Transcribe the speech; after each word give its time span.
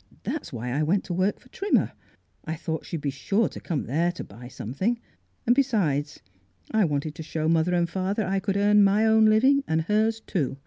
"That's 0.22 0.52
why 0.52 0.70
I 0.70 0.84
went 0.84 1.02
to 1.06 1.12
work 1.12 1.40
for 1.40 1.48
Trim 1.48 1.74
mer, 1.74 1.92
I 2.44 2.54
thought 2.54 2.86
she'd 2.86 3.00
be 3.00 3.10
sure 3.10 3.48
to 3.48 3.58
come 3.58 3.86
there 3.86 4.12
to 4.12 4.22
buy 4.22 4.46
something; 4.46 5.00
and 5.46 5.56
besides, 5.56 6.20
I 6.70 6.84
wanted 6.84 7.16
to 7.16 7.24
show 7.24 7.48
mother 7.48 7.74
and 7.74 7.90
father 7.90 8.24
I 8.24 8.38
could 8.38 8.56
earn 8.56 8.84
my 8.84 9.04
own 9.04 9.24
living 9.24 9.64
and 9.66 9.80
hers, 9.82 10.20
too. 10.20 10.58